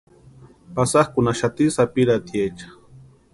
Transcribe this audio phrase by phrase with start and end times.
[0.75, 2.65] Pasakʼunhaxati sapiratiecha.